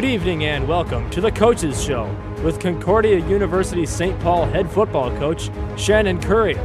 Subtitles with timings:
[0.00, 2.06] Good evening and welcome to the Coaches Show
[2.42, 4.18] with Concordia University St.
[4.20, 6.58] Paul head football coach Shannon Currier.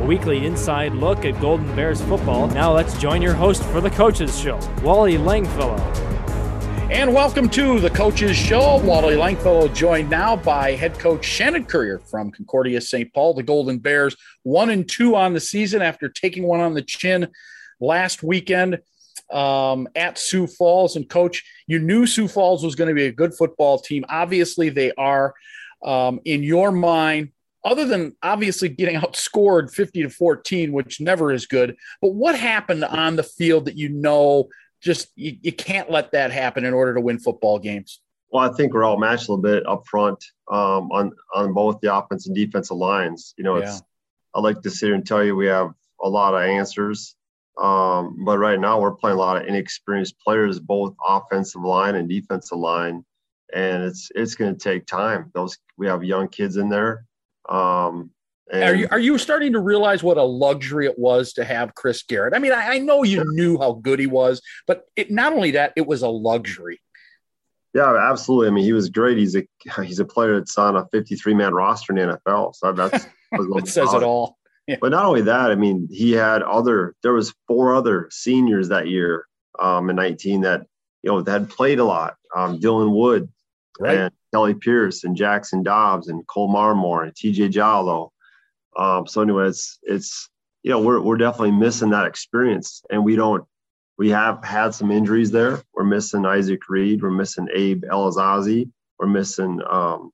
[0.00, 2.46] A weekly inside look at Golden Bears football.
[2.46, 5.78] Now let's join your host for the Coaches Show, Wally Langfellow.
[6.90, 8.78] And welcome to the Coaches Show.
[8.78, 13.12] Wally Langfellow joined now by head coach Shannon Currier from Concordia St.
[13.12, 13.34] Paul.
[13.34, 17.28] The Golden Bears one and two on the season after taking one on the chin
[17.78, 18.78] last weekend
[19.32, 20.96] um, at Sioux Falls.
[20.96, 24.04] And coach, you knew Sioux Falls was going to be a good football team.
[24.08, 25.34] Obviously, they are.
[25.82, 27.30] Um, in your mind,
[27.64, 32.84] other than obviously getting outscored 50 to 14, which never is good, but what happened
[32.84, 34.48] on the field that you know
[34.82, 38.00] just you, you can't let that happen in order to win football games?
[38.32, 41.80] Well, I think we're all matched a little bit up front um, on on both
[41.80, 43.34] the offense and defensive lines.
[43.36, 43.80] You know, it's yeah.
[44.34, 47.16] I like to sit here and tell you we have a lot of answers
[47.60, 52.08] um, but right now we're playing a lot of inexperienced players, both offensive line and
[52.08, 53.04] defensive line,
[53.52, 55.30] and it's it's going to take time.
[55.34, 57.04] Those we have young kids in there.
[57.48, 58.10] Um,
[58.52, 62.02] are you are you starting to realize what a luxury it was to have Chris
[62.02, 62.34] Garrett?
[62.34, 65.52] I mean, I, I know you knew how good he was, but it not only
[65.52, 66.80] that, it was a luxury.
[67.74, 68.48] Yeah, absolutely.
[68.48, 69.18] I mean, he was great.
[69.18, 69.46] He's a
[69.84, 72.54] he's a player that's on a 53 man roster in the NFL.
[72.56, 74.38] So that's it says it all.
[74.80, 76.94] But not only that, I mean, he had other.
[77.02, 79.26] There was four other seniors that year
[79.58, 80.66] um, in 19 that
[81.02, 82.16] you know had played a lot.
[82.34, 83.28] Um, Dylan Wood
[83.80, 83.96] right.
[83.96, 87.48] and Kelly Pierce and Jackson Dobbs and Cole Marmore and T.J.
[87.48, 88.10] Jallo.
[88.76, 90.28] Um, so anyway, it's it's
[90.62, 93.44] you know we're we're definitely missing that experience, and we don't.
[93.98, 95.62] We have had some injuries there.
[95.74, 97.02] We're missing Isaac Reed.
[97.02, 98.70] We're missing Abe Elazazi.
[98.98, 100.10] We're missing um,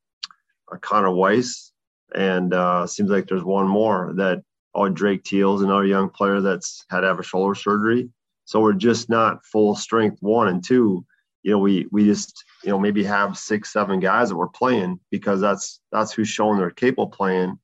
[0.80, 1.72] Connor Weiss
[2.14, 4.42] and uh, seems like there's one more that
[4.76, 8.10] oh Drake Teal's another young player that's had to have a shoulder surgery.
[8.44, 11.04] So we're just not full strength one and two.
[11.42, 15.00] You know, we we just you know maybe have six seven guys that we're playing
[15.10, 17.58] because that's that's who's showing they're capable playing,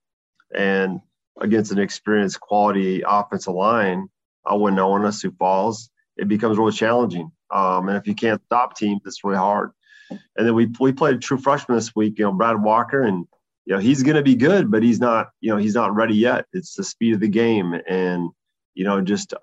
[0.55, 1.01] and
[1.41, 4.09] against an experienced quality offensive line,
[4.47, 7.31] I wouldn't know in Sioux Falls, it becomes really challenging.
[7.53, 9.73] Um, and if you can't stop teams, it's really hard.
[10.11, 13.27] And then we we played a true freshman this week, you know, Brad Walker, and
[13.67, 16.15] you know he's going to be good, but he's not you know he's not ready
[16.15, 16.47] yet.
[16.53, 18.31] It's the speed of the game, and
[18.75, 19.35] you know just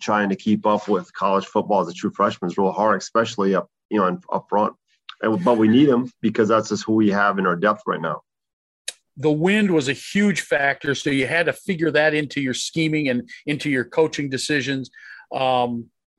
[0.00, 3.54] trying to keep up with college football as a true freshman is real hard, especially
[3.54, 4.74] up you know up front.
[5.22, 8.00] And, but we need him because that's just who we have in our depth right
[8.00, 8.22] now.
[9.16, 13.08] The wind was a huge factor, so you had to figure that into your scheming
[13.08, 14.90] and into your coaching decisions.
[15.32, 15.86] Um,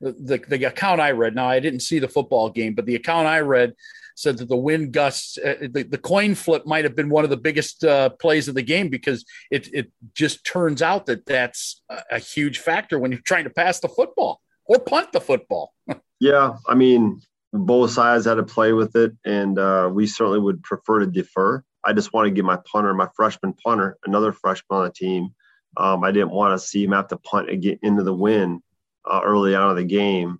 [0.00, 3.26] the, the account I read, now I didn't see the football game, but the account
[3.26, 3.74] I read
[4.18, 7.30] said that the wind gusts, uh, the, the coin flip might have been one of
[7.30, 11.82] the biggest uh, plays of the game because it, it just turns out that that's
[11.88, 15.72] a, a huge factor when you're trying to pass the football or punt the football.
[16.20, 16.56] yeah.
[16.66, 17.20] I mean,
[17.52, 21.62] both sides had to play with it, and uh, we certainly would prefer to defer.
[21.84, 25.30] I just want to give my punter, my freshman punter, another freshman on the team.
[25.76, 28.62] Um, I didn't want to see him have to punt and get into the wind
[29.04, 30.38] uh, early on in the game.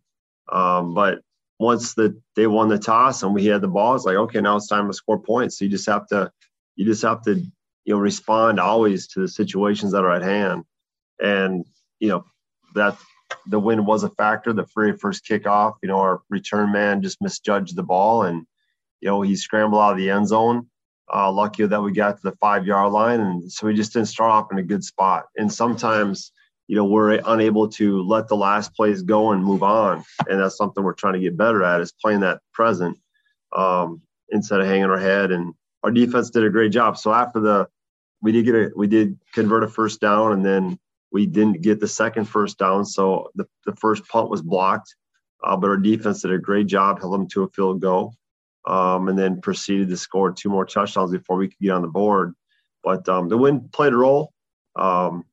[0.50, 1.20] Um, but
[1.58, 4.56] once the they won the toss and we had the ball, it's like okay, now
[4.56, 5.58] it's time to score points.
[5.58, 6.30] So you just have to
[6.76, 10.64] you just have to you know respond always to the situations that are at hand,
[11.20, 11.66] and
[11.98, 12.24] you know
[12.74, 12.96] that
[13.46, 14.52] the wind was a factor.
[14.52, 18.46] The very first kickoff, you know, our return man just misjudged the ball, and
[19.00, 20.68] you know he scrambled out of the end zone.
[21.12, 24.08] Uh, lucky that we got to the five yard line, and so we just didn't
[24.08, 25.24] start off in a good spot.
[25.36, 26.32] And sometimes
[26.68, 30.04] you know we're unable to let the last plays go and move on.
[30.28, 32.96] And that's something we're trying to get better at is playing that present
[33.56, 35.32] um, instead of hanging our head.
[35.32, 36.96] And our defense did a great job.
[36.96, 37.68] So after the
[38.20, 40.78] we did get a we did convert a first down and then
[41.10, 42.84] we didn't get the second first down.
[42.84, 44.94] So the, the first punt was blocked
[45.44, 48.14] uh, but our defense did a great job held them to a field goal
[48.66, 51.88] um, and then proceeded to score two more touchdowns before we could get on the
[51.88, 52.34] board.
[52.82, 54.32] But um, the wind played a role.
[54.76, 55.24] Um,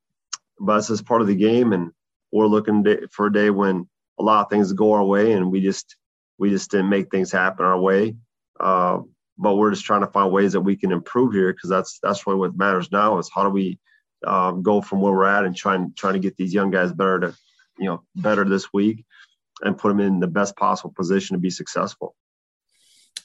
[0.59, 1.91] but it's just part of the game, and
[2.31, 3.87] we're looking for a day when
[4.19, 5.95] a lot of things go our way, and we just
[6.37, 8.15] we just didn't make things happen our way.
[8.59, 8.99] Uh,
[9.37, 12.25] but we're just trying to find ways that we can improve here because that's that's
[12.25, 13.79] really what matters now is how do we
[14.25, 17.19] um, go from where we're at and trying trying to get these young guys better
[17.19, 17.35] to
[17.77, 19.05] you know better this week
[19.61, 22.15] and put them in the best possible position to be successful.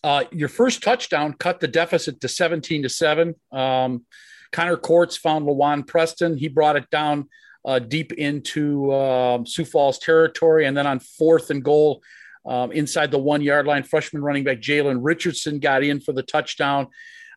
[0.02, 3.34] Uh, your first touchdown cut the deficit to 17 to 7.
[3.52, 4.06] Um,
[4.52, 6.36] Connor Courts found Lawan Preston.
[6.36, 7.28] He brought it down
[7.64, 10.66] uh, deep into uh, Sioux Falls territory.
[10.66, 12.02] And then on fourth and goal,
[12.46, 16.22] um, inside the one yard line, freshman running back Jalen Richardson got in for the
[16.22, 16.88] touchdown.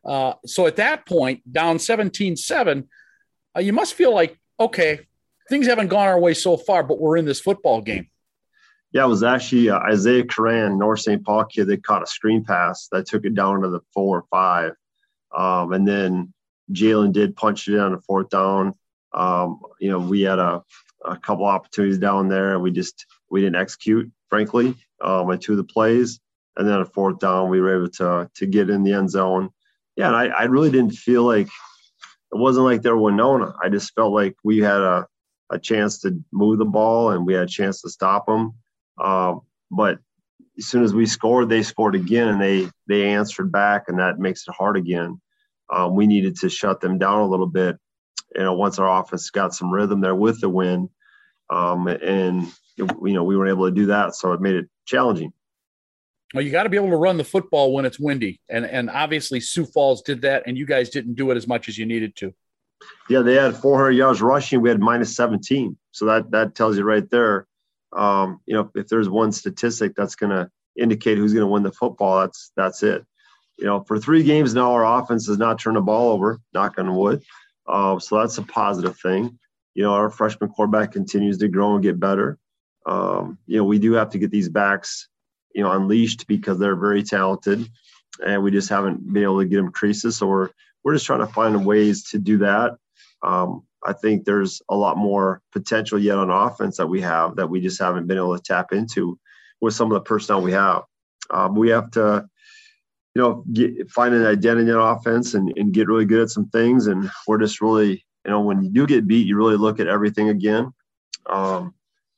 [0.05, 2.87] Uh, so at that point, down 17 7,
[3.55, 5.01] uh, you must feel like, okay,
[5.49, 8.07] things haven't gone our way so far, but we're in this football game.
[8.91, 11.23] Yeah, it was actually uh, Isaiah Coran, North St.
[11.25, 14.25] Paul kid that caught a screen pass that took it down to the four or
[14.29, 14.73] five.
[15.35, 16.33] Um, and then
[16.71, 18.73] Jalen did punch it in on the fourth down.
[19.13, 20.63] Um, you know, we had a,
[21.05, 25.53] a couple opportunities down there and we just we didn't execute, frankly, um, on two
[25.53, 26.19] of the plays.
[26.55, 29.49] And then a fourth down, we were able to to get in the end zone.
[29.95, 33.53] Yeah, and I, I really didn't feel like it wasn't like they were Winona.
[33.61, 35.05] I just felt like we had a,
[35.51, 38.55] a chance to move the ball and we had a chance to stop them.
[38.99, 39.99] Um, but
[40.57, 44.19] as soon as we scored, they scored again and they they answered back, and that
[44.19, 45.19] makes it hard again.
[45.73, 47.77] Um, we needed to shut them down a little bit.
[48.35, 50.89] You know, once our offense got some rhythm there with the win,
[51.49, 52.47] um, and
[52.77, 55.33] you know we were able to do that, so it made it challenging.
[56.33, 58.89] Well, you got to be able to run the football when it's windy, and and
[58.89, 61.85] obviously Sioux Falls did that, and you guys didn't do it as much as you
[61.85, 62.33] needed to.
[63.09, 64.61] Yeah, they had 400 yards rushing.
[64.61, 67.47] We had minus 17, so that that tells you right there.
[67.95, 71.63] Um, you know, if there's one statistic that's going to indicate who's going to win
[71.63, 73.05] the football, that's that's it.
[73.57, 76.39] You know, for three games now, our offense has not turned the ball over.
[76.53, 77.23] Knock on wood.
[77.67, 79.37] Uh, so that's a positive thing.
[79.75, 82.37] You know, our freshman quarterback continues to grow and get better.
[82.85, 85.07] Um, you know, we do have to get these backs
[85.53, 87.67] you know unleashed because they're very talented,
[88.25, 90.17] and we just haven't been able to get them creases.
[90.17, 90.49] So we're
[90.83, 92.73] we're just trying to find ways to do that.
[93.23, 97.49] Um, I think there's a lot more potential yet on offense that we have that
[97.49, 99.19] we just haven't been able to tap into
[99.61, 100.83] with some of the personnel we have.
[101.29, 102.27] Um, we have to,
[103.15, 106.49] you know, get, find an identity in offense and, and get really good at some
[106.49, 106.87] things.
[106.87, 109.87] And we're just really, you know, when you do get beat, you really look at
[109.87, 110.73] everything again.
[111.27, 111.73] Um,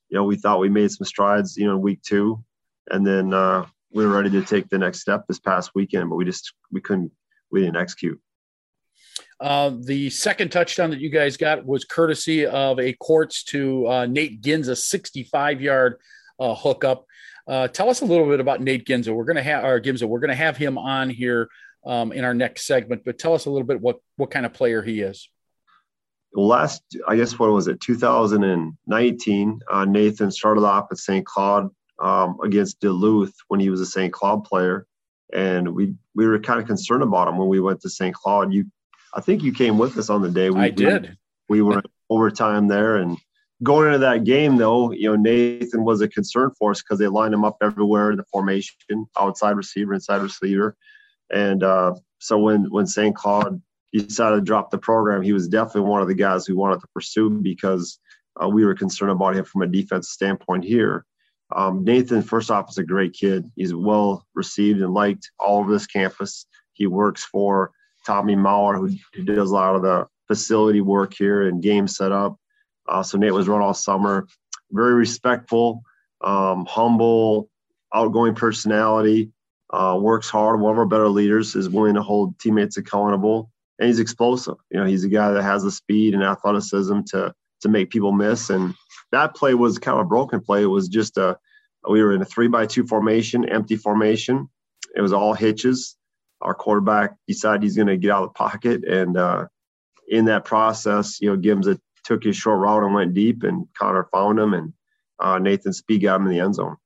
[0.09, 2.43] you know, we thought we made some strides, you know, in week two,
[2.89, 6.15] and then uh, we were ready to take the next step this past weekend, but
[6.15, 7.11] we just we couldn't
[7.51, 8.19] we didn't execute.
[9.39, 14.05] Uh, the second touchdown that you guys got was courtesy of a courts to uh,
[14.05, 15.97] Nate Gimza, 65 yard
[16.39, 17.05] uh, hookup.
[17.47, 19.13] Uh, tell us a little bit about Nate Gimza.
[19.13, 20.07] We're going to have our Gimza.
[20.07, 21.49] We're going to have him on here
[21.85, 24.53] um, in our next segment, but tell us a little bit what what kind of
[24.53, 25.29] player he is.
[26.33, 29.59] Last, I guess, what was it, 2019?
[29.71, 31.25] Uh, Nathan started off at St.
[31.25, 31.69] Cloud
[31.99, 34.11] um, against Duluth when he was a St.
[34.11, 34.85] Cloud player,
[35.31, 38.13] and we we were kind of concerned about him when we went to St.
[38.13, 38.53] Cloud.
[38.53, 38.65] You,
[39.13, 40.49] I think you came with us on the day.
[40.49, 41.17] We, I did.
[41.47, 43.17] We, we were overtime there, and
[43.63, 47.07] going into that game though, you know Nathan was a concern for us because they
[47.07, 48.75] lined him up everywhere in the formation,
[49.19, 50.75] outside receiver, inside receiver,
[51.31, 53.15] and uh, so when when St.
[53.15, 53.61] Cloud
[53.93, 56.87] decided to drop the program, he was definitely one of the guys we wanted to
[56.93, 57.99] pursue because
[58.41, 61.05] uh, we were concerned about him from a defense standpoint here.
[61.55, 63.49] Um, Nathan, first off, is a great kid.
[63.55, 66.45] He's well received and liked all over this campus.
[66.73, 67.71] He works for
[68.05, 72.37] Tommy Maurer, who, who does a lot of the facility work here and game setup.
[72.87, 74.27] Uh, so Nate was run all summer.
[74.71, 75.83] Very respectful,
[76.21, 77.49] um, humble,
[77.93, 79.31] outgoing personality.
[79.71, 80.59] Uh, works hard.
[80.59, 84.55] One of our better leaders is willing to hold teammates accountable, and he's explosive.
[84.69, 88.11] You know, he's a guy that has the speed and athleticism to to make people
[88.11, 88.49] miss.
[88.49, 88.75] And
[89.11, 90.61] that play was kind of a broken play.
[90.61, 91.37] It was just a
[91.89, 94.49] we were in a three by two formation, empty formation.
[94.95, 95.95] It was all hitches.
[96.41, 99.47] Our quarterback decided he's going to get out of the pocket, and uh,
[100.07, 101.67] in that process, you know, Gibbs
[102.05, 104.73] took his short route and went deep, and Connor found him, and
[105.19, 106.77] uh, Nathan Speed got him in the end zone.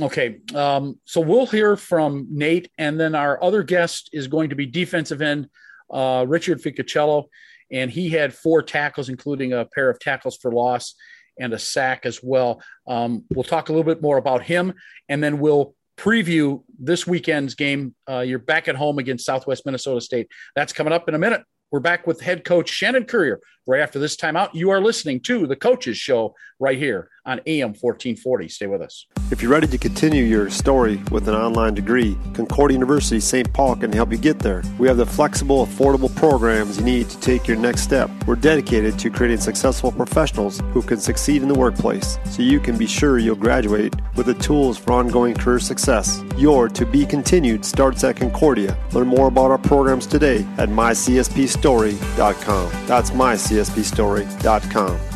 [0.00, 4.56] Okay, um, so we'll hear from Nate, and then our other guest is going to
[4.56, 5.48] be defensive end
[5.90, 7.24] uh, Richard Ficacello
[7.70, 10.94] and he had four tackles, including a pair of tackles for loss
[11.38, 12.62] and a sack as well.
[12.86, 14.74] Um, we'll talk a little bit more about him,
[15.08, 17.94] and then we'll preview this weekend's game.
[18.08, 20.28] Uh, you're back at home against Southwest Minnesota State.
[20.56, 21.42] That's coming up in a minute.
[21.70, 24.54] We're back with head coach Shannon Currier right after this timeout.
[24.54, 28.48] You are listening to the Coaches Show right here on AM 1440.
[28.48, 29.06] Stay with us.
[29.30, 33.52] If you're ready to continue your story with an online degree, Concordia University St.
[33.52, 34.62] Paul can help you get there.
[34.78, 38.10] We have the flexible, affordable programs you need to take your next step.
[38.26, 42.78] We're dedicated to creating successful professionals who can succeed in the workplace so you can
[42.78, 46.24] be sure you'll graduate with the tools for ongoing career success.
[46.38, 48.78] Your to be continued starts at Concordia.
[48.92, 52.86] Learn more about our programs today at mycspstory.com.
[52.86, 55.07] That's mycspstory.com.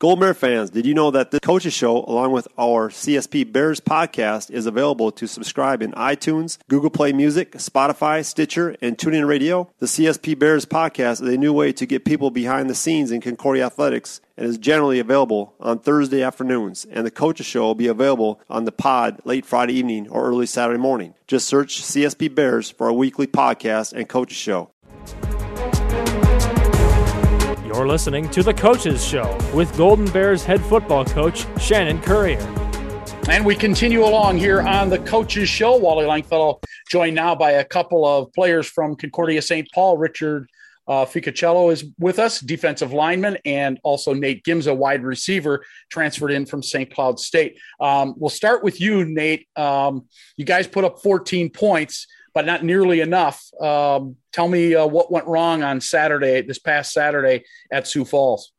[0.00, 3.80] Golden Bear fans, did you know that the Coaches Show, along with our CSP Bears
[3.80, 9.70] podcast, is available to subscribe in iTunes, Google Play Music, Spotify, Stitcher, and TuneIn Radio?
[9.78, 13.20] The CSP Bears podcast is a new way to get people behind the scenes in
[13.20, 16.86] Concordia athletics and is generally available on Thursday afternoons.
[16.90, 20.46] And the Coaches Show will be available on the pod late Friday evening or early
[20.46, 21.12] Saturday morning.
[21.26, 24.70] Just search CSP Bears for a weekly podcast and Coaches Show.
[27.72, 32.40] You're listening to The Coaches Show with Golden Bears head football coach Shannon Currier.
[33.28, 35.76] And we continue along here on the Coaches Show.
[35.76, 36.60] Wally Langfellow
[36.90, 39.68] joined now by a couple of players from Concordia St.
[39.72, 39.98] Paul.
[39.98, 40.48] Richard
[40.88, 46.46] uh, Ficacello is with us, defensive lineman, and also Nate Gimza, wide receiver, transferred in
[46.46, 46.92] from St.
[46.92, 47.56] Cloud State.
[47.78, 49.46] Um, we'll start with you, Nate.
[49.54, 53.42] Um, you guys put up 14 points, but not nearly enough.
[53.60, 58.52] Um, tell me uh, what went wrong on Saturday, this past Saturday at Sioux Falls.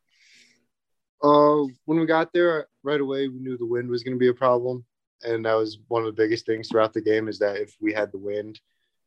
[1.23, 4.29] Uh, when we got there, right away we knew the wind was going to be
[4.29, 4.83] a problem,
[5.23, 7.27] and that was one of the biggest things throughout the game.
[7.27, 8.59] Is that if we had the wind,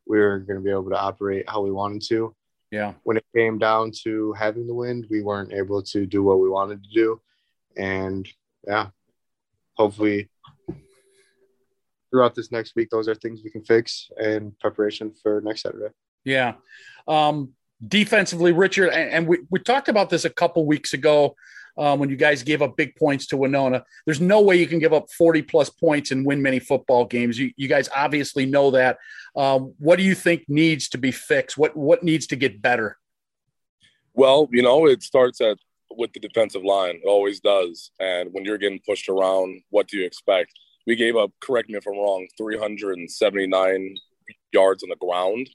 [0.06, 2.34] we were going to be able to operate how we wanted to.
[2.70, 2.94] Yeah.
[3.02, 6.48] When it came down to having the wind, we weren't able to do what we
[6.48, 7.20] wanted to do,
[7.76, 8.28] and
[8.66, 8.88] yeah,
[9.74, 10.30] hopefully
[12.14, 15.92] throughout this next week, those are things we can fix in preparation for next Saturday.
[16.24, 16.54] Yeah.
[17.08, 17.54] Um,
[17.86, 21.34] defensively, Richard, and, and we, we talked about this a couple weeks ago
[21.76, 23.82] um, when you guys gave up big points to Winona.
[24.06, 27.36] There's no way you can give up 40 plus points and win many football games.
[27.36, 28.98] You, you guys obviously know that.
[29.34, 31.58] Um, what do you think needs to be fixed?
[31.58, 32.96] What what needs to get better?
[34.12, 35.58] Well, you know, it starts at
[35.90, 37.00] with the defensive line.
[37.02, 37.90] It always does.
[37.98, 40.52] And when you're getting pushed around, what do you expect?
[40.86, 43.96] We gave up, correct me if I'm wrong, 379
[44.52, 45.48] yards on the ground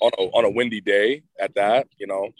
[0.00, 2.30] on a, on a windy day at that, you know.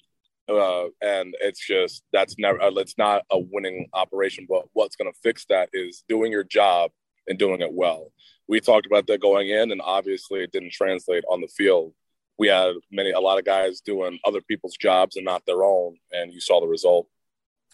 [0.47, 5.11] Uh, and it's just that's never uh, it's not a winning operation but what's going
[5.11, 6.91] to fix that is doing your job
[7.27, 8.13] and doing it well.
[8.47, 11.95] We talked about that going in and obviously it didn't translate on the field.
[12.37, 15.97] We had many a lot of guys doing other people's jobs and not their own
[16.13, 17.09] and you saw the result.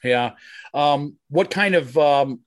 [0.05, 0.35] Yeah.
[0.73, 2.41] Um, what kind of um,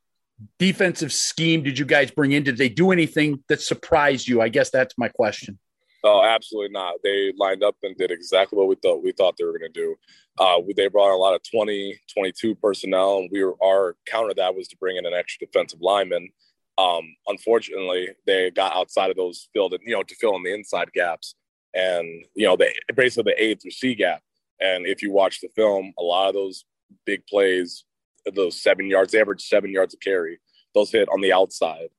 [0.59, 4.49] defensive scheme did you guys bring in did they do anything that surprised you i
[4.49, 5.57] guess that's my question
[6.05, 6.95] Oh, absolutely not.
[7.01, 9.79] They lined up and did exactly what we thought we thought they were going to
[9.79, 9.95] do.
[10.37, 14.35] Uh, they brought a lot of 20, 22 personnel, and we were our counter to
[14.35, 16.29] that was to bring in an extra defensive lineman.
[16.77, 20.91] Um, unfortunately, they got outside of those filled, you know, to fill in the inside
[20.91, 21.35] gaps,
[21.73, 24.21] and you know, they basically the A through C gap.
[24.59, 26.65] And if you watch the film, a lot of those
[27.05, 27.85] big plays,
[28.33, 30.39] those seven yards, they average seven yards of carry.
[30.73, 31.89] Those hit on the outside,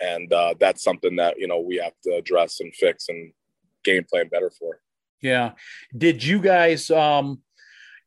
[0.00, 3.32] and uh, that's something that you know we have to address and fix and
[3.84, 4.80] game plan better for.
[5.20, 5.52] Yeah.
[5.96, 7.42] Did you guys, um,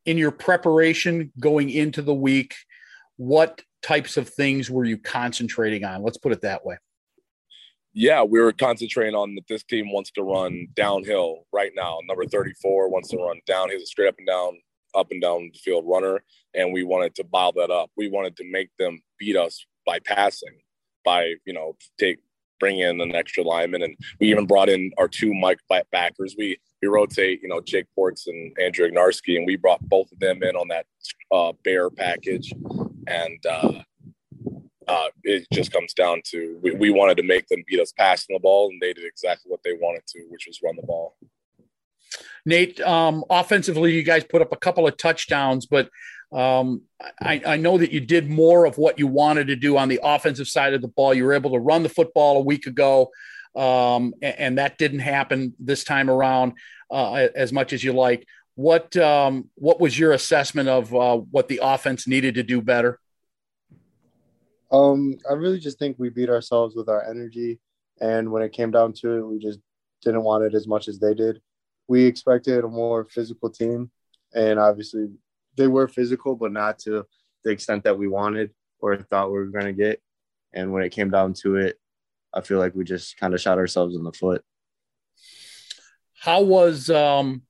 [0.05, 2.55] in your preparation going into the week,
[3.17, 6.03] what types of things were you concentrating on?
[6.03, 6.77] Let's put it that way.
[7.93, 11.99] Yeah, we were concentrating on that this team wants to run downhill right now.
[12.07, 13.69] Number 34 wants to run down.
[13.69, 14.57] He's a straight up and down,
[14.95, 16.23] up and down the field runner.
[16.53, 17.91] And we wanted to bile that up.
[17.95, 20.59] We wanted to make them beat us by passing,
[21.03, 22.19] by, you know, take
[22.61, 25.59] bring in an extra lineman, and we even brought in our two Mike
[25.91, 26.35] backers.
[26.37, 30.19] We we rotate, you know, Jake Ports and Andrew Ignarski, and we brought both of
[30.19, 30.85] them in on that
[31.31, 32.53] uh, bear package,
[33.07, 33.81] and uh,
[34.87, 38.33] uh, it just comes down to we, we wanted to make them beat us passing
[38.33, 41.17] the ball, and they did exactly what they wanted to, which was run the ball.
[42.45, 45.89] Nate, um, offensively, you guys put up a couple of touchdowns, but
[46.31, 46.83] um,
[47.21, 49.99] I, I, know that you did more of what you wanted to do on the
[50.01, 51.13] offensive side of the ball.
[51.13, 53.11] You were able to run the football a week ago,
[53.53, 56.53] um, and, and, that didn't happen this time around
[56.89, 58.25] uh, as much as you like.
[58.55, 62.97] What um, what was your assessment of uh, what the offense needed to do better?
[64.71, 67.59] Um, I really just think we beat ourselves with our energy,
[67.99, 69.59] and when it came down to it, we just
[70.01, 71.41] didn't want it as much as they did.
[71.91, 73.91] We expected a more physical team,
[74.33, 75.09] and obviously
[75.57, 77.05] they were physical, but not to
[77.43, 80.01] the extent that we wanted or thought we were going to get.
[80.53, 81.77] And when it came down to it,
[82.33, 84.41] I feel like we just kind of shot ourselves in the foot.
[86.17, 87.41] How was um,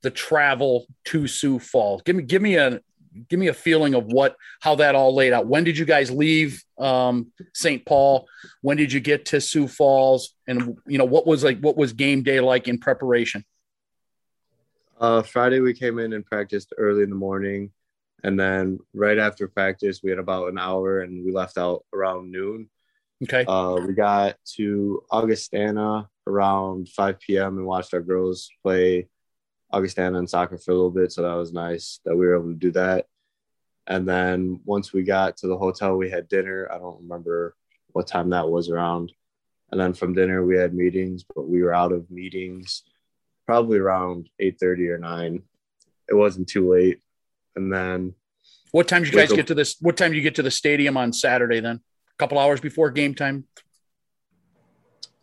[0.00, 2.00] the travel to Sioux Falls?
[2.06, 2.80] Give me, give me a,
[3.28, 5.46] give me a feeling of what, how that all laid out.
[5.46, 7.84] When did you guys leave um, St.
[7.84, 8.26] Paul?
[8.60, 10.34] When did you get to Sioux Falls?
[10.46, 13.44] And you know, what was like, what was game day like in preparation?
[15.00, 17.72] Uh, Friday we came in and practiced early in the morning,
[18.22, 22.30] and then right after practice we had about an hour, and we left out around
[22.30, 22.70] noon.
[23.22, 23.44] Okay.
[23.46, 27.58] Uh, we got to Augustana around 5 p.m.
[27.58, 29.08] and watched our girls play
[29.74, 32.48] Augustana and soccer for a little bit, so that was nice that we were able
[32.48, 33.06] to do that.
[33.86, 36.68] And then once we got to the hotel, we had dinner.
[36.70, 37.54] I don't remember
[37.92, 39.12] what time that was around.
[39.70, 42.84] And then from dinner, we had meetings, but we were out of meetings
[43.46, 45.42] probably around 8.30 or 9
[46.08, 47.00] it wasn't too late
[47.56, 48.14] and then
[48.72, 50.50] what time did you guys get to this what time did you get to the
[50.50, 53.44] stadium on saturday then a couple hours before game time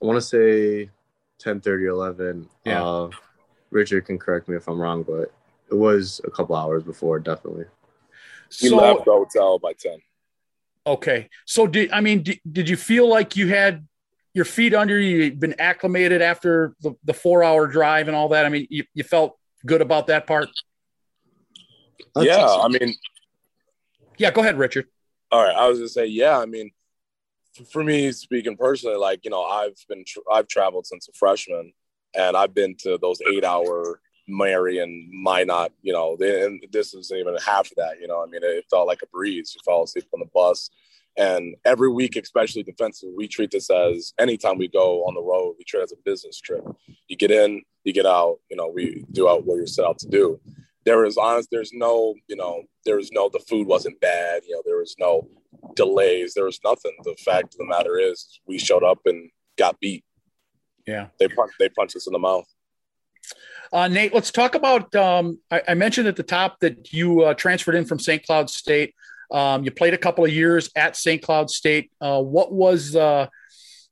[0.02, 0.90] i want to say
[1.40, 2.84] 10 30 11 yeah.
[2.84, 3.10] Uh,
[3.72, 5.34] richard can correct me if i'm wrong but
[5.72, 7.66] it was a couple hours before, definitely.
[8.62, 10.00] We so, left the hotel by ten.
[10.86, 13.88] Okay, so did I mean did, did you feel like you had
[14.34, 15.18] your feet under you?
[15.24, 18.46] You'd been acclimated after the, the four hour drive and all that.
[18.46, 20.50] I mean, you, you felt good about that part.
[22.18, 22.94] yeah, I mean,
[24.18, 24.32] yeah.
[24.32, 24.88] Go ahead, Richard.
[25.32, 26.38] All right, I was gonna say, yeah.
[26.38, 26.72] I mean,
[27.72, 31.72] for me speaking personally, like you know, I've been I've traveled since a freshman,
[32.16, 37.36] and I've been to those eight hour Marion, Minot, you know, and this isn't even
[37.46, 38.00] half of that.
[38.00, 39.54] You know, I mean, it felt like a breeze.
[39.56, 40.70] You fall asleep on the bus.
[41.18, 45.56] And every week, especially defensive, we treat this as anytime we go on the road,
[45.58, 46.64] we treat it as a business trip.
[47.08, 50.00] You get in, you get out, you know, we do out what you're set out
[50.00, 50.40] to do.
[50.86, 54.56] There is honest, there's no, you know, there was no, the food wasn't bad, you
[54.56, 55.28] know, there was no
[55.76, 56.94] delays, there was nothing.
[57.04, 60.04] The fact of the matter is, we showed up and got beat.
[60.92, 61.08] Yeah.
[61.20, 61.28] They,
[61.60, 62.46] they punched us in the mouth.
[63.74, 64.94] Uh, Nate, let's talk about.
[64.96, 68.26] Um, I, I, mentioned at the top that you uh, transferred in from St.
[68.26, 68.94] Cloud State.
[69.32, 71.22] Um, you played a couple of years at St.
[71.22, 71.90] Cloud State.
[72.02, 73.28] Uh, what was uh,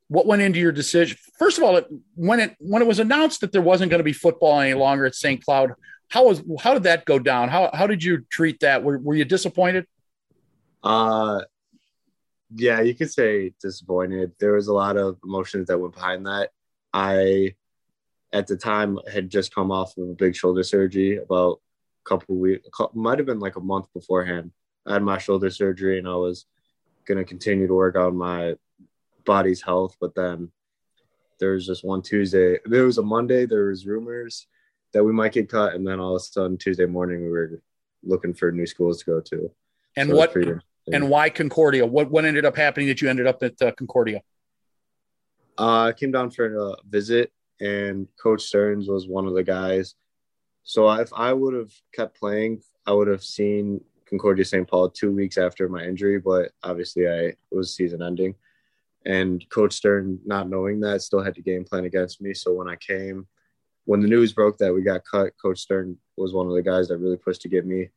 [0.10, 1.18] what went into your decision?
[1.38, 4.04] First of all, it, when it when it was announced that there wasn't going to
[4.04, 5.42] be football any longer at St.
[5.42, 5.72] Cloud,
[6.10, 7.48] how was how did that go down?
[7.48, 8.84] How how did you treat that?
[8.84, 9.88] Were, were you disappointed?
[10.84, 11.42] Uh,
[12.54, 14.34] yeah, you could say disappointed.
[14.40, 16.50] There was a lot of emotions that went behind that.
[16.94, 17.56] I
[18.32, 21.62] at the time had just come off of a big shoulder surgery about
[22.06, 24.52] a couple weeks, might have been like a month beforehand.
[24.86, 26.46] I had my shoulder surgery and I was
[27.06, 28.56] going to continue to work on my
[29.26, 29.98] body's health.
[30.00, 30.52] But then
[31.40, 34.48] there was just one Tuesday, there was a Monday, there was rumors
[34.94, 35.74] that we might get cut.
[35.74, 37.62] And then all of a sudden Tuesday morning, we were
[38.04, 39.52] looking for new schools to go to.
[39.96, 40.36] And so what,
[40.92, 41.86] and why Concordia?
[41.86, 44.22] What, what ended up happening that you ended up at uh, Concordia?
[45.60, 49.96] Uh, I came down for a visit and Coach Stearns was one of the guys.
[50.64, 54.68] So if I would have kept playing, I would have seen Concordia St.
[54.68, 58.36] Paul two weeks after my injury, but obviously I it was season ending.
[59.06, 62.34] And Coach Stern, not knowing that, still had to game plan against me.
[62.34, 63.28] So when I came,
[63.86, 66.88] when the news broke that we got cut, Coach Stern was one of the guys
[66.88, 67.90] that really pushed to get me.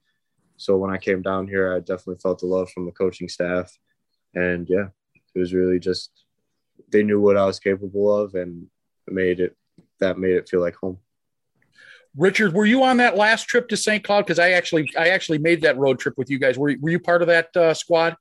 [0.56, 3.76] So when I came down here, I definitely felt the love from the coaching staff.
[4.34, 4.88] And yeah,
[5.34, 6.21] it was really just
[6.90, 8.66] they knew what I was capable of and
[9.08, 9.56] made it
[10.00, 10.98] that made it feel like home.
[12.16, 14.04] Richard, were you on that last trip to St.
[14.04, 14.26] Cloud?
[14.26, 16.58] Because I actually I actually made that road trip with you guys.
[16.58, 18.16] Were, were you part of that uh, squad?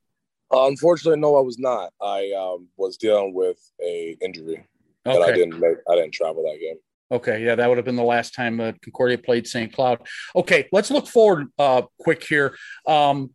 [0.54, 1.92] Uh, unfortunately, no, I was not.
[2.02, 4.66] I um, was dealing with a injury,
[5.06, 5.16] okay.
[5.16, 6.76] and I didn't make, I didn't travel that game.
[7.12, 9.74] Okay, yeah, that would have been the last time uh, Concordia played St.
[9.74, 10.00] Cloud.
[10.36, 12.56] Okay, let's look forward uh, quick here.
[12.88, 13.32] Um,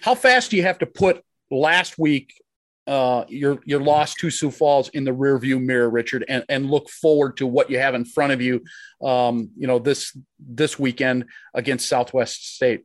[0.00, 2.34] how fast do you have to put last week
[2.90, 6.90] uh, your your loss to Sioux Falls in the rearview mirror, Richard, and, and look
[6.90, 8.64] forward to what you have in front of you.
[9.00, 12.82] Um, you know this this weekend against Southwest State.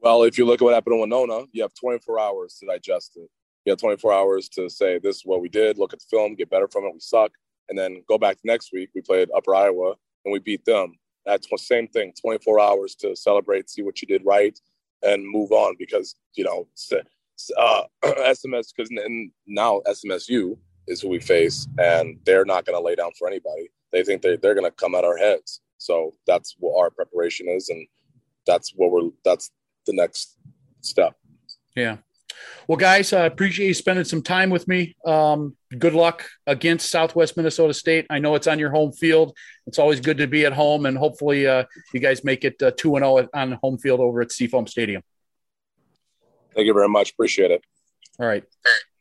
[0.00, 3.12] Well, if you look at what happened in Winona, you have 24 hours to digest
[3.16, 3.28] it.
[3.66, 5.76] You have 24 hours to say this is what we did.
[5.76, 6.94] Look at the film, get better from it.
[6.94, 7.32] We suck,
[7.68, 8.88] and then go back to next week.
[8.94, 9.94] We played Upper Iowa
[10.24, 10.94] and we beat them.
[11.26, 12.14] That's the same thing.
[12.18, 14.58] 24 hours to celebrate, see what you did right,
[15.02, 16.66] and move on because you know
[17.56, 18.90] uh, SMS because
[19.46, 23.70] now SMSU is who we face, and they're not going to lay down for anybody.
[23.92, 25.60] They think they they're going to come at our heads.
[25.78, 27.86] So that's what our preparation is, and
[28.46, 29.10] that's what we're.
[29.24, 29.50] That's
[29.86, 30.36] the next
[30.80, 31.16] step.
[31.76, 31.98] Yeah.
[32.66, 34.96] Well, guys, I appreciate you spending some time with me.
[35.04, 38.06] Um, good luck against Southwest Minnesota State.
[38.08, 39.36] I know it's on your home field.
[39.66, 42.70] It's always good to be at home, and hopefully, uh, you guys make it uh,
[42.76, 45.02] two and zero oh on home field over at Seafoam Stadium.
[46.54, 47.12] Thank you very much.
[47.12, 47.62] Appreciate it.
[48.18, 48.44] All right.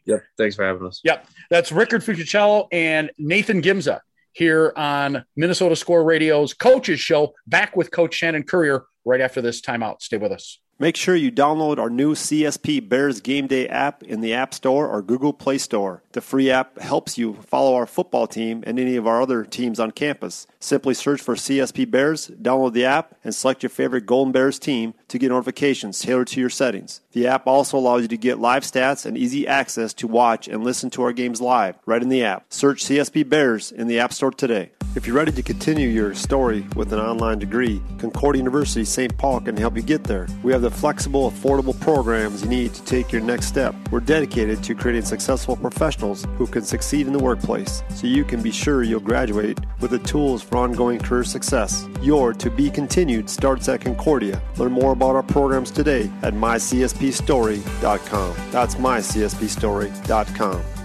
[0.06, 0.24] Yep.
[0.38, 1.02] Thanks for having us.
[1.04, 1.28] Yep.
[1.50, 4.00] That's Rickard Ficacello and Nathan Gimza
[4.34, 7.34] here on Minnesota Score Radio's Coaches Show.
[7.48, 10.02] Back with Coach Shannon Currier right after this timeout.
[10.02, 10.60] Stay with us.
[10.82, 14.90] Make sure you download our new CSP Bears Game Day app in the App Store
[14.90, 16.02] or Google Play Store.
[16.14, 19.80] The free app helps you follow our football team and any of our other teams
[19.80, 20.48] on campus.
[20.60, 24.96] Simply search for CSP Bears, download the app, and select your favorite Golden Bears team
[25.10, 27.02] to get notifications tailored to your settings.
[27.12, 30.64] The app also allows you to get live stats and easy access to watch and
[30.64, 32.52] listen to our games live right in the app.
[32.52, 34.72] Search CSP Bears in the App Store today.
[34.94, 39.18] If you're ready to continue your story with an online degree, Concordia University St.
[39.18, 40.28] Paul can help you get there.
[40.44, 43.74] We have the flexible, affordable programs you need to take your next step.
[43.90, 48.42] We're dedicated to creating successful professionals who can succeed in the workplace so you can
[48.42, 51.88] be sure you'll graduate with the tools for ongoing career success.
[52.02, 54.42] Your to be continued starts at Concordia.
[54.58, 58.36] Learn more about our programs today at mycspstory.com.
[58.52, 60.81] That's mycspstory.com.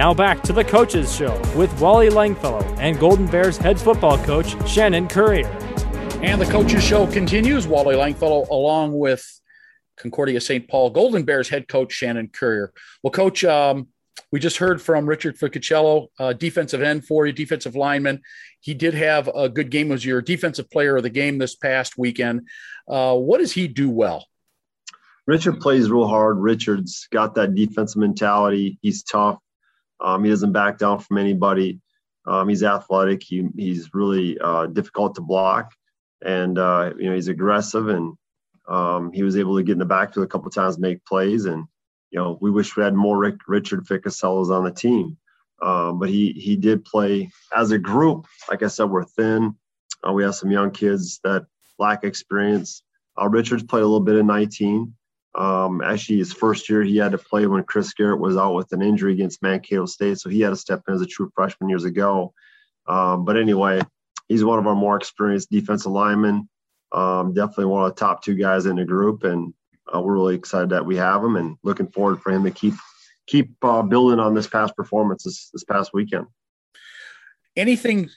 [0.00, 4.56] Now back to the Coaches Show with Wally Langfellow and Golden Bears head football coach
[4.66, 5.46] Shannon Currier.
[6.22, 7.66] And the Coaches Show continues.
[7.66, 9.22] Wally Langfellow along with
[9.98, 10.66] Concordia St.
[10.66, 12.72] Paul Golden Bears head coach Shannon Currier.
[13.02, 13.88] Well, Coach, um,
[14.32, 18.22] we just heard from Richard Ficacello, uh, defensive end for you, defensive lineman.
[18.60, 19.90] He did have a good game.
[19.90, 22.48] Was your defensive player of the game this past weekend.
[22.88, 24.26] Uh, what does he do well?
[25.26, 26.38] Richard plays real hard.
[26.38, 28.78] Richard's got that defensive mentality.
[28.80, 29.40] He's tough.
[30.00, 31.80] Um, he doesn't back down from anybody.
[32.26, 33.22] Um, he's athletic.
[33.22, 35.72] He, he's really uh, difficult to block,
[36.24, 37.88] and uh, you know he's aggressive.
[37.88, 38.14] And
[38.68, 41.46] um, he was able to get in the backfield a couple times, make plays.
[41.46, 41.66] And
[42.10, 45.16] you know we wish we had more Rick, Richard Ficacellos on the team,
[45.62, 48.26] um, but he he did play as a group.
[48.48, 49.54] Like I said, we're thin.
[50.06, 51.46] Uh, we have some young kids that
[51.78, 52.82] lack experience.
[53.20, 54.94] Uh, Richard's played a little bit in 19.
[55.34, 58.72] Um, actually, his first year, he had to play when Chris Garrett was out with
[58.72, 60.18] an injury against Mankato State.
[60.18, 62.34] So he had to step in as a true freshman years ago.
[62.86, 63.80] Um, but anyway,
[64.28, 66.48] he's one of our more experienced defensive linemen.
[66.92, 69.22] Um, definitely one of the top two guys in the group.
[69.22, 69.54] And
[69.94, 72.74] uh, we're really excited that we have him and looking forward for him to keep
[73.26, 76.26] keep uh, building on this past performance this, this past weekend.
[77.56, 78.10] Anything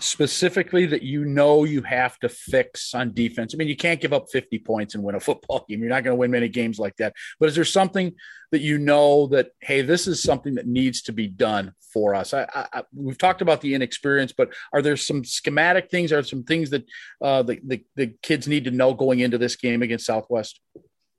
[0.00, 3.54] specifically that you know you have to fix on defense?
[3.54, 5.80] I mean, you can't give up 50 points and win a football game.
[5.80, 7.14] You're not going to win many games like that.
[7.40, 8.14] But is there something
[8.52, 12.34] that you know that, hey, this is something that needs to be done for us?
[12.34, 16.12] I, I, we've talked about the inexperience, but are there some schematic things?
[16.12, 16.84] Are some things that
[17.20, 20.60] uh, the, the, the kids need to know going into this game against Southwest?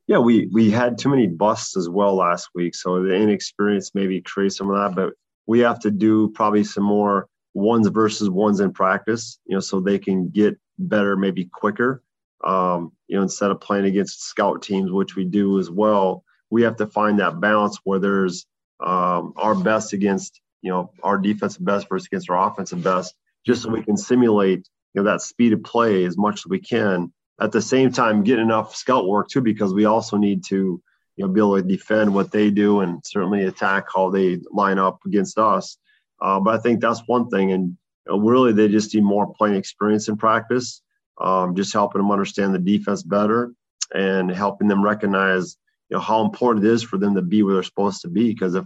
[0.08, 4.21] Yeah, we we had too many busts as well last week, so the inexperience maybe
[4.21, 4.95] creates some of that.
[4.95, 5.13] But
[5.45, 9.80] we have to do probably some more ones versus ones in practice, you know, so
[9.80, 12.04] they can get better maybe quicker.
[12.44, 16.62] Um, you know, instead of playing against scout teams, which we do as well, we
[16.64, 18.46] have to find that balance where there's
[18.80, 23.14] um, our best against, you know, our defensive best versus against our offensive best,
[23.46, 26.60] just so we can simulate, you know, that speed of play as much as we
[26.60, 27.12] can.
[27.42, 30.82] At the same time, get enough scout work too, because we also need to,
[31.18, 34.80] you know, be able to defend what they do and certainly attack how they line
[34.80, 35.78] up against us.
[36.21, 37.51] Uh, but I think that's one thing.
[37.51, 37.77] And
[38.08, 40.82] you know, really, they just need more playing experience in practice,
[41.19, 43.53] um, just helping them understand the defense better
[43.93, 45.58] and helping them recognize
[45.89, 48.32] you know how important it is for them to be where they're supposed to be.
[48.34, 48.65] Because if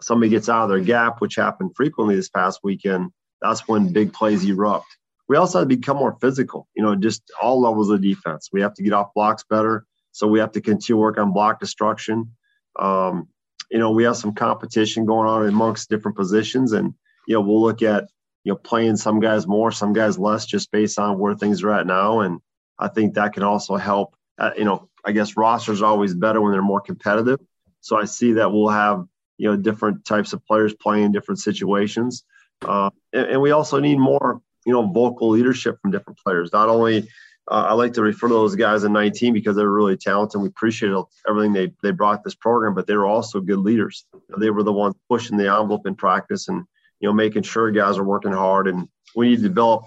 [0.00, 4.12] somebody gets out of their gap, which happened frequently this past weekend, that's when big
[4.12, 4.86] plays erupt.
[5.28, 8.50] We also have to become more physical, you know, just all levels of defense.
[8.52, 9.86] We have to get off blocks better.
[10.12, 12.30] So we have to continue work on block destruction.
[12.78, 13.28] Um,
[13.70, 16.94] you know, we have some competition going on amongst different positions, and
[17.26, 18.08] you know, we'll look at
[18.44, 21.72] you know playing some guys more, some guys less, just based on where things are
[21.72, 22.20] at now.
[22.20, 22.40] And
[22.78, 24.14] I think that can also help.
[24.38, 27.38] Uh, you know, I guess rosters are always better when they're more competitive.
[27.80, 29.06] So I see that we'll have
[29.38, 32.24] you know different types of players playing different situations,
[32.62, 36.52] uh, and, and we also need more you know vocal leadership from different players.
[36.52, 37.08] Not only
[37.50, 40.40] uh, I like to refer to those guys in 19 because they're really talented.
[40.40, 40.92] We appreciate
[41.28, 44.06] everything they, they brought this program, but they were also good leaders.
[44.38, 46.64] They were the ones pushing the envelope in practice and,
[47.00, 48.66] you know, making sure guys are working hard.
[48.66, 49.84] And we need to develop,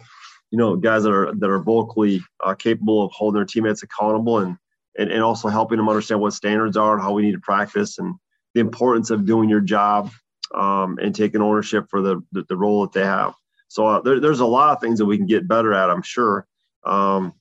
[0.52, 4.38] you know, guys that are, that are vocally uh, capable of holding their teammates accountable
[4.38, 4.56] and,
[5.00, 7.98] and, and also helping them understand what standards are and how we need to practice
[7.98, 8.14] and
[8.54, 10.12] the importance of doing your job
[10.54, 13.34] um, and taking ownership for the, the, the role that they have.
[13.68, 16.04] So uh, there, there's a lot of things that we can get better at, I'm
[16.04, 16.48] sure.
[16.86, 17.34] Um,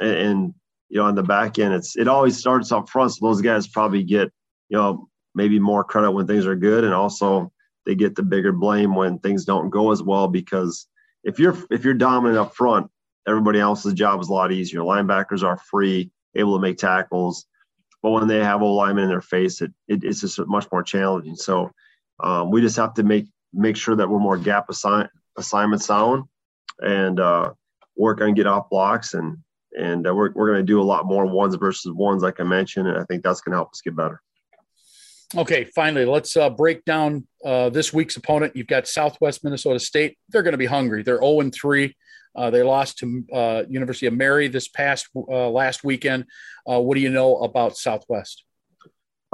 [0.00, 0.54] and, and
[0.88, 3.12] you know on the back end it's it always starts up front.
[3.12, 4.32] So those guys probably get
[4.68, 6.84] you know maybe more credit when things are good.
[6.84, 7.52] And also
[7.86, 10.86] they get the bigger blame when things don't go as well because
[11.24, 12.90] if you're if you're dominant up front
[13.26, 14.80] everybody else's job is a lot easier.
[14.80, 17.46] Linebackers are free able to make tackles.
[18.02, 20.82] But when they have a lineman in their face it, it it's just much more
[20.82, 21.36] challenging.
[21.36, 21.70] So
[22.22, 26.24] um, we just have to make make sure that we're more gap assign, assignment sound
[26.80, 27.52] and uh,
[27.96, 29.38] work on get off blocks and
[29.78, 32.44] and uh, we're, we're going to do a lot more ones versus ones like i
[32.44, 34.20] mentioned and i think that's going to help us get better.
[35.36, 38.54] Okay finally let's uh, break down uh, this week's opponent.
[38.54, 40.18] You've got southwest minnesota state.
[40.28, 41.02] They're going to be hungry.
[41.02, 41.94] They're 0 and 3
[42.34, 46.24] uh, they lost to uh, university of mary this past uh, last weekend.
[46.64, 48.44] What do you know about southwest?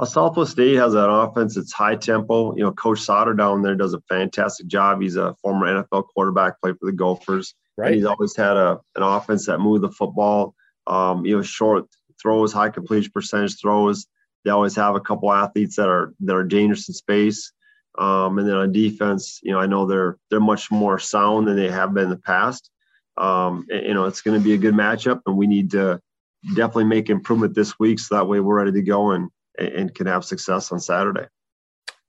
[0.05, 1.55] Southwest State has an offense.
[1.55, 2.55] That's high tempo.
[2.55, 5.01] You know, Coach Sauter down there does a fantastic job.
[5.01, 7.53] He's a former NFL quarterback, played for the Gophers.
[7.79, 7.87] Right.
[7.87, 10.53] And he's always had a an offense that moved the football.
[10.85, 11.85] Um, you know, short
[12.21, 14.05] throws, high completion percentage throws.
[14.43, 17.53] They always have a couple athletes that are that are dangerous in space.
[17.97, 21.55] Um, and then on defense, you know, I know they're they're much more sound than
[21.55, 22.69] they have been in the past.
[23.17, 25.99] Um, and, you know, it's going to be a good matchup, and we need to
[26.55, 30.07] definitely make improvement this week so that way we're ready to go and and can
[30.07, 31.27] have success on Saturday.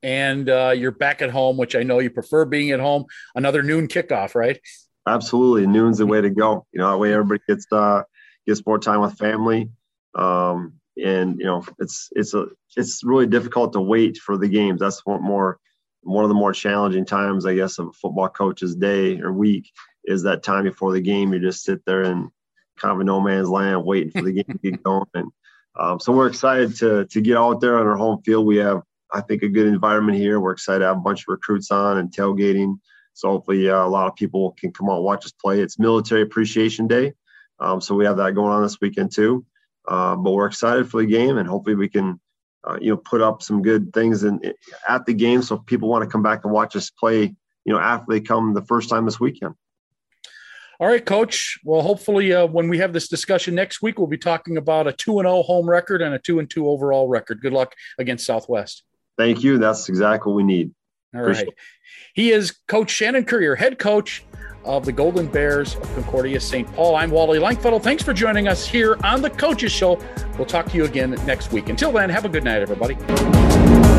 [0.02, 3.04] and uh, you're back at home, which I know you prefer being at home.
[3.34, 4.60] Another noon kickoff, right?
[5.06, 6.66] Absolutely, noon's the way to go.
[6.72, 8.02] You know, that way everybody gets uh,
[8.46, 9.70] gets more time with family.
[10.14, 14.80] Um, and you know, it's it's a it's really difficult to wait for the games.
[14.80, 15.58] That's what more
[16.02, 19.70] one of the more challenging times, I guess, of a football coach's day or week
[20.04, 21.32] is that time before the game.
[21.32, 22.30] You just sit there and
[22.78, 25.04] kind of a no man's land, waiting for the game to get going.
[25.14, 25.30] And
[25.78, 28.46] um, so we're excited to to get out there on our home field.
[28.46, 28.82] We have,
[29.12, 30.40] I think, a good environment here.
[30.40, 32.78] We're excited to have a bunch of recruits on and tailgating.
[33.14, 35.60] So hopefully, uh, a lot of people can come out and watch us play.
[35.60, 37.12] It's Military Appreciation Day,
[37.58, 39.44] um, so we have that going on this weekend too.
[39.86, 42.20] Uh, but we're excited for the game, and hopefully, we can
[42.64, 44.40] uh, you know put up some good things in,
[44.88, 45.42] at the game.
[45.42, 48.54] So people want to come back and watch us play you know after they come
[48.54, 49.54] the first time this weekend.
[50.78, 51.58] All right coach.
[51.64, 54.92] Well hopefully uh, when we have this discussion next week we'll be talking about a
[54.92, 57.42] 2 and 0 home record and a 2 and 2 overall record.
[57.42, 58.82] Good luck against southwest.
[59.18, 59.58] Thank you.
[59.58, 60.72] That's exactly what we need
[61.14, 61.48] all Appreciate right.
[61.48, 61.58] It.
[62.14, 64.24] he is coach shannon Currier, head coach
[64.64, 66.70] of the Golden Bears of Concordia St.
[66.74, 66.96] Paul.
[66.96, 67.82] I'm Wally Langfellow.
[67.82, 69.98] Thanks for joining us here on The Coaches Show.
[70.36, 71.68] We'll talk to you again next week.
[71.68, 72.94] Until then, have a good night, everybody.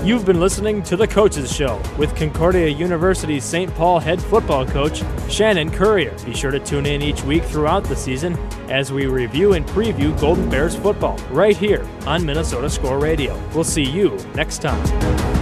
[0.06, 3.74] You've been listening to The Coaches Show with Concordia University St.
[3.76, 6.16] Paul head football coach Shannon Currier.
[6.26, 8.36] Be sure to tune in each week throughout the season
[8.70, 13.40] as we review and preview Golden Bears football right here on Minnesota Score Radio.
[13.54, 15.41] We'll see you next time.